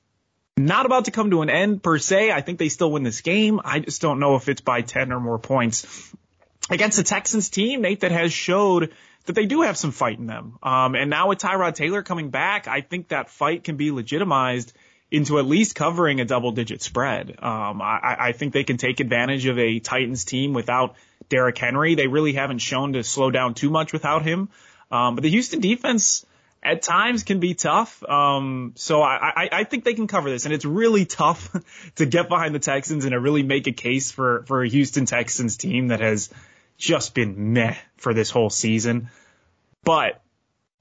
[0.58, 2.32] not about to come to an end per se.
[2.32, 3.62] I think they still win this game.
[3.64, 6.12] I just don't know if it's by 10 or more points
[6.70, 8.92] against the Texans team, Nate, that has showed
[9.26, 10.58] that they do have some fight in them.
[10.64, 14.74] Um, and now with Tyrod Taylor coming back, I think that fight can be legitimized
[15.12, 17.32] into at least covering a double digit spread.
[17.32, 20.96] Um, I, I think they can take advantage of a Titans team without
[21.32, 21.96] Derrick Henry.
[21.96, 24.50] They really haven't shown to slow down too much without him.
[24.92, 26.26] Um, but the Houston defense
[26.62, 28.04] at times can be tough.
[28.04, 31.50] Um, so I, I, I think they can cover this and it's really tough
[31.96, 35.06] to get behind the Texans and to really make a case for, for a Houston
[35.06, 36.30] Texans team that has
[36.78, 39.10] just been meh for this whole season.
[39.84, 40.22] But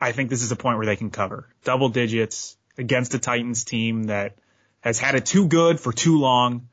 [0.00, 3.64] I think this is a point where they can cover double digits against a Titans
[3.64, 4.36] team that
[4.80, 6.68] has had it too good for too long.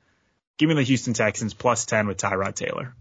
[0.57, 2.95] Give me the Houston Texans plus 10 with Tyrod Taylor.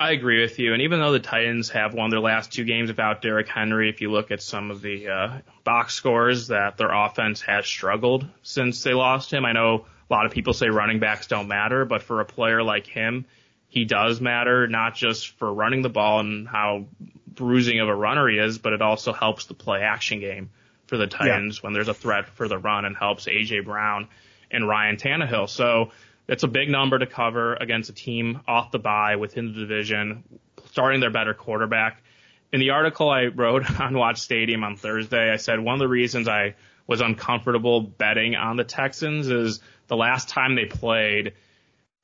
[0.00, 0.72] I agree with you.
[0.72, 4.00] And even though the Titans have won their last two games without Derrick Henry, if
[4.00, 8.82] you look at some of the uh, box scores, that their offense has struggled since
[8.82, 9.44] they lost him.
[9.44, 12.62] I know a lot of people say running backs don't matter, but for a player
[12.62, 13.26] like him,
[13.68, 16.86] he does matter, not just for running the ball and how
[17.26, 20.48] bruising of a runner he is, but it also helps the play action game
[20.86, 21.60] for the Titans yeah.
[21.66, 24.08] when there's a threat for the run and helps AJ Brown
[24.50, 25.46] and Ryan Tannehill.
[25.50, 25.90] So
[26.30, 30.22] it's a big number to cover against a team off the bye within the division,
[30.66, 32.04] starting their better quarterback.
[32.52, 35.88] In the article I wrote on Watch Stadium on Thursday, I said one of the
[35.88, 36.54] reasons I
[36.86, 41.32] was uncomfortable betting on the Texans is the last time they played,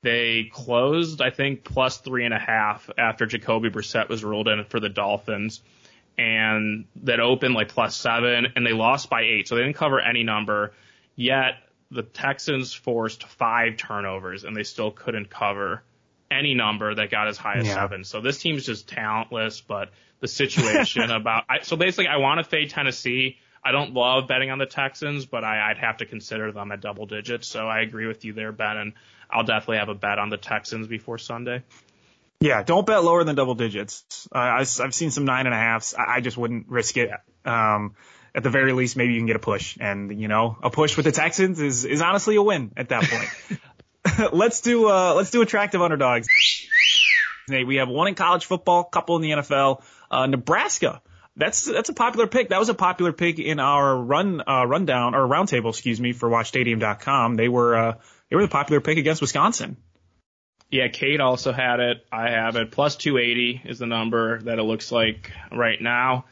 [0.03, 4.65] they closed, I think, plus three and a half after Jacoby Brissett was ruled in
[4.65, 5.61] for the Dolphins.
[6.17, 9.47] And that opened like plus seven, and they lost by eight.
[9.47, 10.73] So they didn't cover any number.
[11.15, 11.55] Yet
[11.91, 15.83] the Texans forced five turnovers and they still couldn't cover
[16.29, 17.75] any number that got as high as yeah.
[17.75, 18.03] seven.
[18.03, 22.43] So this team's just talentless, but the situation about, I, so basically I want to
[22.43, 23.37] fade Tennessee.
[23.63, 26.81] I don't love betting on the Texans, but I, I'd have to consider them at
[26.81, 27.47] double digits.
[27.47, 28.93] So I agree with you there, Ben, and
[29.29, 31.63] I'll definitely have a bet on the Texans before Sunday.
[32.39, 34.27] Yeah, don't bet lower than double digits.
[34.33, 35.95] Uh, I, I've seen some nine and a halfs.
[35.95, 37.09] I, I just wouldn't risk it.
[37.45, 37.95] Um,
[38.37, 39.77] at the very least, maybe you can get a push.
[39.81, 43.03] And, you know, a push with the Texans is, is honestly a win at that
[43.03, 44.31] point.
[44.31, 46.27] let's do, uh, let's do attractive underdogs.
[47.49, 51.01] Hey, we have one in college football, couple in the NFL, uh, Nebraska.
[51.35, 52.49] That's, that's a popular pick.
[52.49, 56.29] That was a popular pick in our run, uh, rundown or roundtable, excuse me, for
[56.29, 57.37] watchstadium.com.
[57.37, 57.93] They were, uh,
[58.29, 59.77] they were the popular pick against Wisconsin.
[60.69, 62.05] Yeah, Kate also had it.
[62.11, 62.69] I have it.
[62.69, 66.25] Plus 280 is the number that it looks like right now.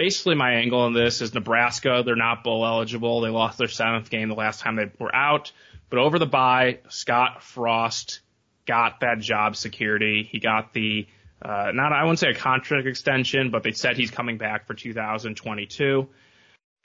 [0.00, 2.02] Basically, my angle on this is Nebraska.
[2.02, 3.20] They're not bowl eligible.
[3.20, 5.52] They lost their seventh game the last time they were out.
[5.90, 8.20] But over the bye, Scott Frost
[8.66, 10.26] got that job security.
[10.32, 11.06] He got the
[11.42, 14.72] uh, not I wouldn't say a contract extension, but they said he's coming back for
[14.72, 16.08] 2022.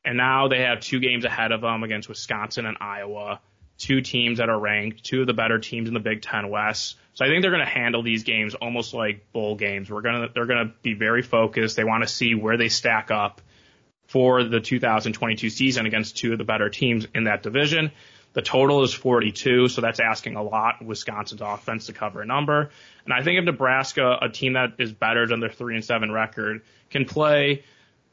[0.04, 3.39] And now they have two games ahead of them against Wisconsin and Iowa
[3.78, 6.97] two teams that are ranked, two of the better teams in the Big Ten West.
[7.15, 9.89] So I think they're going to handle these games almost like bowl games.
[9.89, 11.78] We're going to, they're going to be very focused.
[11.78, 13.41] They want to see where they stack up
[14.08, 17.91] for the 2022 season against two of the better teams in that division.
[18.34, 20.84] The total is 42, so that's asking a lot.
[20.84, 22.69] Wisconsin's offense to cover a number.
[23.06, 26.12] And I think if Nebraska, a team that is better than their three and seven
[26.12, 27.63] record, can play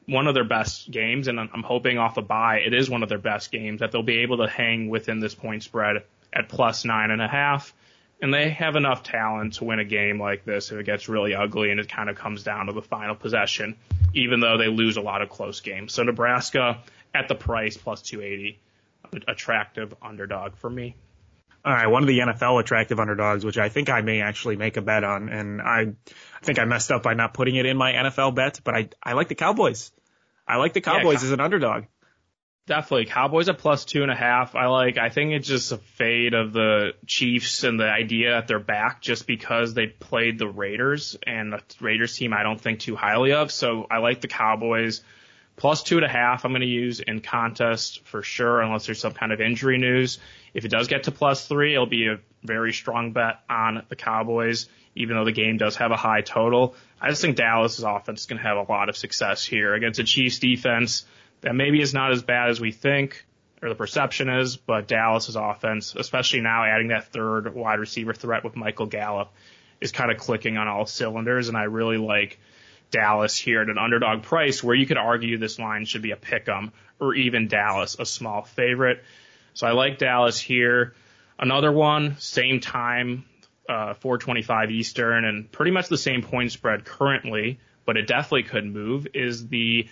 [0.07, 3.09] one of their best games, and I'm hoping off a bye, it is one of
[3.09, 6.85] their best games that they'll be able to hang within this point spread at plus
[6.85, 7.75] nine and a half.
[8.23, 11.35] And they have enough talent to win a game like this if it gets really
[11.35, 13.77] ugly and it kind of comes down to the final possession,
[14.15, 15.93] even though they lose a lot of close games.
[15.93, 16.79] So Nebraska
[17.13, 18.61] at the price plus 280,
[19.27, 20.95] attractive underdog for me.
[21.65, 24.77] All right, one of the NFL attractive underdogs, which I think I may actually make
[24.77, 27.77] a bet on, and I, I think I messed up by not putting it in
[27.77, 29.93] my NFL bet, but I, I like the Cowboys.
[30.47, 31.85] I like the Cowboys yeah, as an underdog.
[32.67, 34.55] Definitely, Cowboys at plus two and a half.
[34.55, 34.97] I like.
[34.97, 39.03] I think it's just a fade of the Chiefs and the idea that they're back
[39.03, 43.33] just because they played the Raiders and the Raiders team I don't think too highly
[43.33, 43.51] of.
[43.51, 45.03] So I like the Cowboys
[45.57, 46.45] plus two and a half.
[46.45, 50.21] I'm going to use in contest for sure, unless there's some kind of injury news.
[50.55, 53.97] If it does get to plus three, it'll be a very strong bet on the
[53.97, 56.77] Cowboys, even though the game does have a high total.
[57.01, 59.99] I just think Dallas' offense is going to have a lot of success here against
[59.99, 61.05] a Chiefs defense
[61.43, 63.25] that maybe is not as bad as we think
[63.63, 68.43] or the perception is, but Dallas' offense, especially now adding that third wide receiver threat
[68.43, 69.33] with Michael Gallup,
[69.81, 72.41] is kind of clicking on all cylinders, and I really like
[72.91, 76.17] Dallas here at an underdog price where you could argue this line should be a
[76.17, 79.03] pick 'em or even Dallas a small favorite.
[79.55, 80.95] So I like Dallas here.
[81.39, 83.25] Another one, same time,
[83.69, 88.67] uh, 425 Eastern, and pretty much the same point spread currently, but it definitely could
[88.67, 89.89] move, is the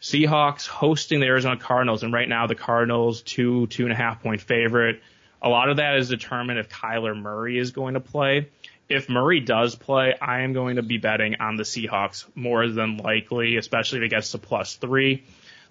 [0.00, 2.02] Seahawks hosting the Arizona Cardinals.
[2.02, 5.02] And right now, the Cardinals, two, two and a half point favorite.
[5.42, 8.48] A lot of that is determined if Kyler Murray is going to play.
[8.88, 12.96] If Murray does play, I am going to be betting on the Seahawks more than
[12.96, 15.24] likely, especially if it gets to plus three.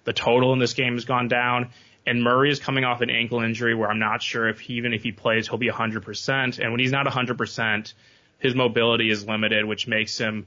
[0.04, 1.70] The total in this game has gone down.
[2.06, 4.94] And Murray is coming off an ankle injury where I'm not sure if he, even
[4.94, 6.58] if he plays, he'll be 100%.
[6.58, 7.92] And when he's not 100%,
[8.38, 10.46] his mobility is limited, which makes him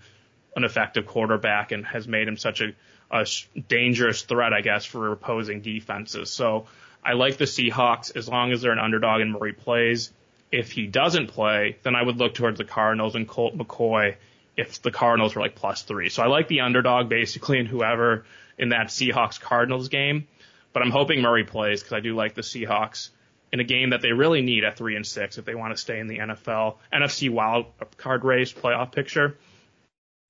[0.55, 2.73] an effective quarterback and has made him such a,
[3.11, 3.25] a
[3.67, 6.29] dangerous threat, I guess, for opposing defenses.
[6.29, 6.67] So
[7.03, 10.11] I like the Seahawks as long as they're an underdog and Murray plays.
[10.51, 14.15] If he doesn't play, then I would look towards the Cardinals and Colt McCoy
[14.57, 16.09] if the Cardinals were like plus three.
[16.09, 18.25] So I like the underdog basically in whoever
[18.57, 20.27] in that Seahawks Cardinals game.
[20.73, 23.09] But I'm hoping Murray plays because I do like the Seahawks
[23.51, 25.81] in a game that they really need at three and six if they want to
[25.81, 27.65] stay in the NFL NFC wild
[27.97, 29.37] card race playoff picture.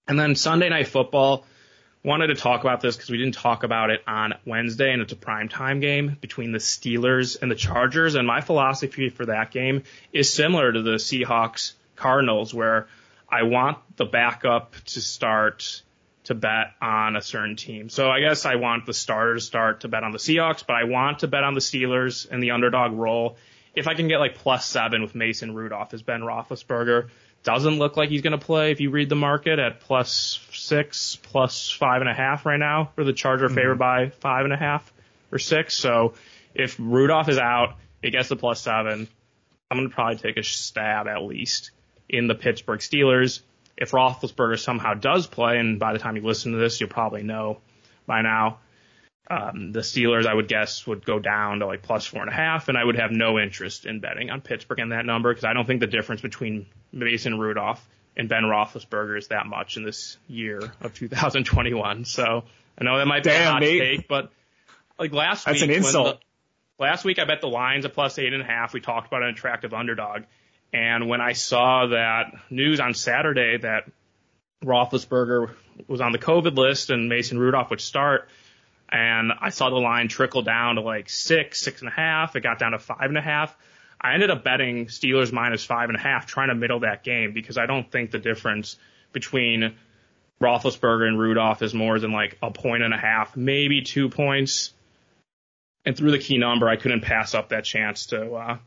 [0.08, 1.46] And then Sunday night football.
[2.04, 5.14] Wanted to talk about this because we didn't talk about it on Wednesday, and it's
[5.14, 8.16] a prime time game between the Steelers and the Chargers.
[8.16, 12.88] And my philosophy for that game is similar to the Seahawks Cardinals, where
[13.30, 15.84] I want the backup to start
[16.24, 17.90] to bet on a certain team.
[17.90, 20.76] So I guess I want the starter to start to bet on the Seahawks, but
[20.76, 23.38] I want to bet on the Steelers and the underdog role.
[23.76, 27.10] If I can get like plus seven with Mason Rudolph as Ben Roethlisberger,
[27.44, 31.16] doesn't look like he's going to play if you read the market at plus six,
[31.16, 33.56] plus five and a half right now for the Charger mm-hmm.
[33.56, 34.92] favored by five and a half
[35.32, 35.76] or six.
[35.76, 36.14] So
[36.54, 39.08] if Rudolph is out, it gets the plus seven.
[39.70, 41.72] I'm going to probably take a stab at least
[42.10, 43.42] in the Pittsburgh Steelers
[43.78, 47.24] if Roethlisberger somehow does play, and by the time you listen to this, you'll probably
[47.24, 47.60] know
[48.06, 48.60] by now,
[49.32, 52.34] um, the Steelers, I would guess, would go down to like plus four and a
[52.34, 55.46] half, and I would have no interest in betting on Pittsburgh in that number because
[55.46, 59.86] I don't think the difference between Mason Rudolph and Ben Roethlisberger is that much in
[59.86, 62.04] this year of 2021.
[62.04, 62.44] So
[62.78, 63.82] I know that might be Damn, a hot Nate.
[63.82, 64.32] take, but
[65.00, 66.20] like last That's week, an insult.
[66.78, 68.74] The, last week I bet the Lions at plus eight and a half.
[68.74, 70.24] We talked about an attractive underdog.
[70.74, 73.90] And when I saw that news on Saturday that
[74.64, 75.54] Roethlisberger
[75.88, 78.28] was on the COVID list and Mason Rudolph would start,
[78.92, 82.36] and I saw the line trickle down to like six, six and a half.
[82.36, 83.56] It got down to five and a half.
[84.00, 87.34] I ended up betting Steelers minus five and a half, trying to middle that game
[87.34, 88.78] because I don't think the difference
[89.14, 89.76] between
[90.42, 94.74] Roethlisberger and Rudolph is more than like a point and a half, maybe two points.
[95.86, 98.58] And through the key number, I couldn't pass up that chance to uh,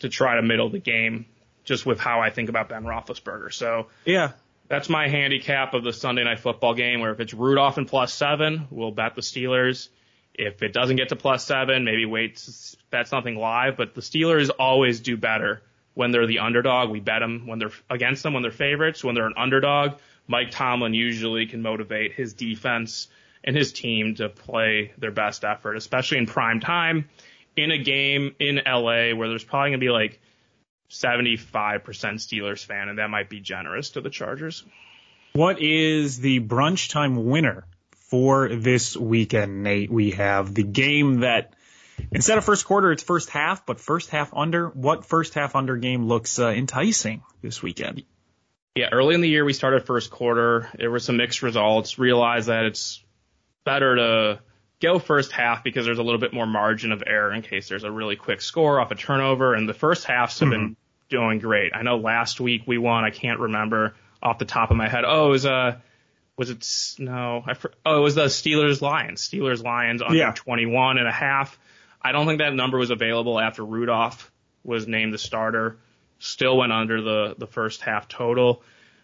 [0.00, 1.26] to try to middle the game
[1.64, 3.52] just with how I think about Ben Roethlisberger.
[3.52, 4.32] So Yeah.
[4.68, 7.00] That's my handicap of the Sunday night football game.
[7.00, 9.88] Where if it's Rudolph and plus seven, we'll bet the Steelers.
[10.34, 13.76] If it doesn't get to plus seven, maybe wait to bet something live.
[13.76, 15.62] But the Steelers always do better
[15.94, 16.90] when they're the underdog.
[16.90, 19.04] We bet them when they're against them when they're favorites.
[19.04, 23.08] When they're an underdog, Mike Tomlin usually can motivate his defense
[23.44, 27.08] and his team to play their best effort, especially in prime time
[27.56, 30.20] in a game in LA where there's probably gonna be like
[30.90, 34.64] 75% Steelers fan, and that might be generous to the Chargers.
[35.32, 37.66] What is the brunch time winner
[38.10, 39.90] for this weekend, Nate?
[39.90, 41.54] We have the game that
[42.12, 44.68] instead of first quarter, it's first half, but first half under.
[44.68, 48.04] What first half under game looks uh, enticing this weekend?
[48.76, 50.70] Yeah, early in the year we started first quarter.
[50.78, 51.98] There were some mixed results.
[51.98, 53.02] Realized that it's
[53.64, 54.40] better to
[54.82, 57.84] go first half because there's a little bit more margin of error in case there's
[57.84, 59.54] a really quick score off a turnover.
[59.54, 60.76] And the first halves have been
[61.08, 61.72] doing great.
[61.74, 63.04] I know last week we won.
[63.04, 65.04] I can't remember off the top of my head.
[65.06, 65.76] Oh, it was uh
[66.36, 67.44] was it s- no?
[67.46, 67.54] I
[67.86, 69.20] oh, it was the Steelers Lions.
[69.26, 70.32] Steelers Lions under Yeah.
[70.32, 71.58] 21 and a half.
[72.02, 74.30] I don't think that number was available after Rudolph
[74.64, 75.78] was named the starter.
[76.18, 78.62] Still went under the the first half total.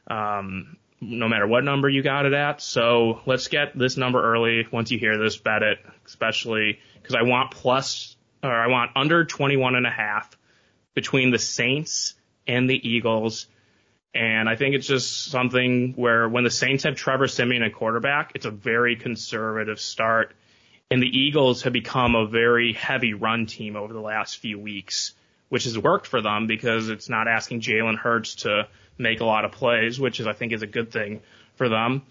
[0.08, 2.60] Um, no matter what number you got it at.
[2.60, 4.66] So let's get this number early.
[4.70, 9.24] Once you hear this, bet it, especially because I want plus or I want under
[9.24, 10.36] 21 and a half
[10.94, 12.14] between the Saints
[12.46, 13.46] and the Eagles.
[14.14, 18.32] And I think it's just something where when the Saints have Trevor Siemian at quarterback,
[18.34, 20.34] it's a very conservative start.
[20.90, 25.14] And the Eagles have become a very heavy run team over the last few weeks,
[25.48, 28.66] which has worked for them because it's not asking Jalen Hurts to
[29.00, 31.20] make a lot of plays, which is, I think, is a good thing
[31.56, 32.02] for them.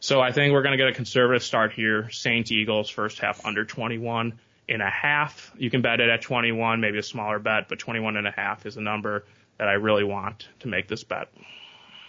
[0.00, 2.08] So I think we're going to get a conservative start here.
[2.10, 5.50] Saints Eagles first half under 21 and a half.
[5.56, 8.66] You can bet it at 21, maybe a smaller bet, but 21 and a half
[8.66, 9.24] is a number
[9.58, 11.28] that I really want to make this bet.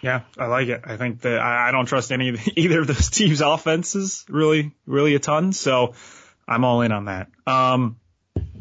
[0.02, 0.82] Yeah, I like it.
[0.84, 4.72] I think that I, I don't trust any of either of those teams' offenses really,
[4.86, 5.52] really a ton.
[5.52, 5.94] So
[6.46, 7.28] I'm all in on that.
[7.46, 7.96] Um,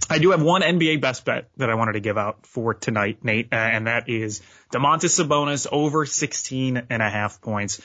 [0.09, 3.23] I do have one NBA best bet that I wanted to give out for tonight,
[3.23, 4.41] Nate, uh, and that is
[4.73, 7.81] Domantas Sabonis over 16 and a half points.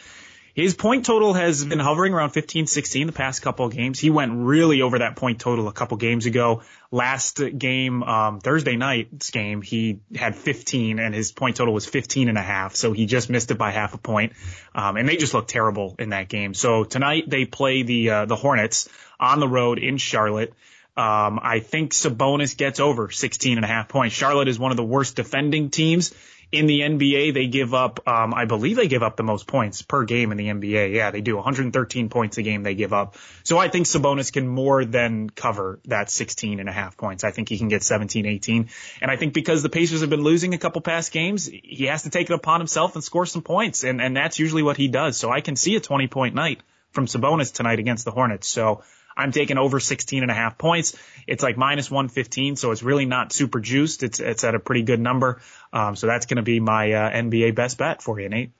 [0.54, 3.98] His point total has been hovering around 15, 16 the past couple of games.
[3.98, 6.62] He went really over that point total a couple games ago.
[6.92, 12.28] Last game, um, Thursday night's game, he had 15 and his point total was 15
[12.28, 12.76] and a half.
[12.76, 14.34] So he just missed it by half a point.
[14.76, 16.54] Um, and they just looked terrible in that game.
[16.54, 18.88] So tonight they play the, uh, the Hornets
[19.18, 20.54] on the road in Charlotte.
[20.96, 24.14] Um, I think Sabonis gets over 16 and a half points.
[24.14, 26.14] Charlotte is one of the worst defending teams
[26.52, 27.34] in the NBA.
[27.34, 30.38] They give up, um, I believe they give up the most points per game in
[30.38, 30.94] the NBA.
[30.94, 33.16] Yeah, they do 113 points a game they give up.
[33.42, 37.24] So I think Sabonis can more than cover that 16 and a half points.
[37.24, 38.68] I think he can get 17, 18.
[39.00, 42.04] And I think because the Pacers have been losing a couple past games, he has
[42.04, 43.84] to take it upon himself and score some points.
[43.84, 45.16] And, and that's usually what he does.
[45.16, 48.48] So I can see a 20 point night from Sabonis tonight against the Hornets.
[48.48, 48.84] So
[49.16, 50.96] I'm taking over 16 and a half points.
[51.26, 54.02] It's like minus 115, so it's really not super juiced.
[54.02, 55.40] It's it's at a pretty good number.
[55.72, 58.52] Um, so that's going to be my uh, NBA best bet for you, Nate.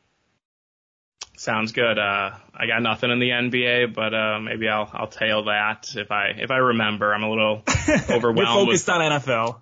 [1.37, 1.99] Sounds good.
[1.99, 6.13] Uh, I got nothing in the NBA, but uh, maybe I'll I'll tail that if
[6.13, 7.13] I if I remember.
[7.13, 8.09] I'm a little overwhelmed.
[8.09, 8.69] You're overwhelmed.
[8.69, 9.61] with, focused on NFL.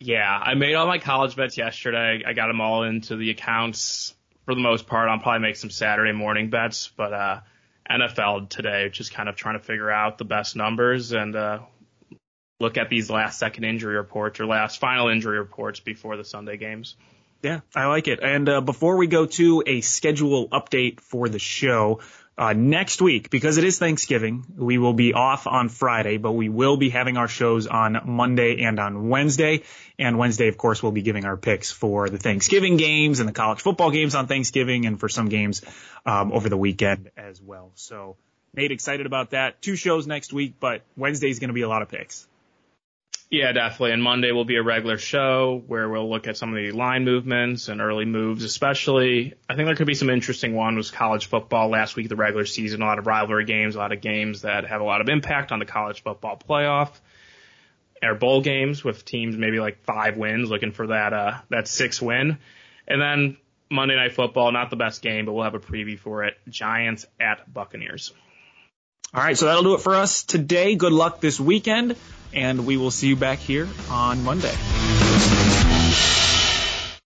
[0.00, 2.22] yeah, I made all my college bets yesterday.
[2.26, 4.14] I got them all into the accounts
[4.46, 5.10] for the most part.
[5.10, 7.40] I'll probably make some Saturday morning bets, but uh,
[7.90, 11.60] NFL today, just kind of trying to figure out the best numbers and uh,
[12.60, 16.56] look at these last second injury reports or last final injury reports before the Sunday
[16.56, 16.96] games.
[17.42, 18.18] Yeah, I like it.
[18.20, 22.00] And uh, before we go to a schedule update for the show,
[22.38, 26.48] uh, next week, because it is Thanksgiving, we will be off on Friday, but we
[26.48, 29.64] will be having our shows on Monday and on Wednesday.
[29.98, 33.32] And Wednesday, of course, we'll be giving our picks for the Thanksgiving games and the
[33.32, 35.62] college football games on Thanksgiving and for some games
[36.06, 37.72] um, over the weekend as well.
[37.74, 38.16] So,
[38.54, 39.60] Nate, excited about that.
[39.60, 42.28] Two shows next week, but Wednesday is going to be a lot of picks.
[43.30, 43.92] Yeah, definitely.
[43.92, 47.04] And Monday will be a regular show where we'll look at some of the line
[47.04, 49.34] movements and early moves, especially.
[49.46, 52.46] I think there could be some interesting one was college football last week, the regular
[52.46, 55.10] season, a lot of rivalry games, a lot of games that have a lot of
[55.10, 56.90] impact on the college football playoff.
[58.02, 62.00] Our bowl games with teams maybe like five wins, looking for that uh that six
[62.00, 62.38] win.
[62.86, 63.36] And then
[63.70, 66.38] Monday night football, not the best game, but we'll have a preview for it.
[66.48, 68.14] Giants at Buccaneers.
[69.12, 70.76] All right, so that'll do it for us today.
[70.76, 71.96] Good luck this weekend,
[72.32, 74.54] and we will see you back here on Monday.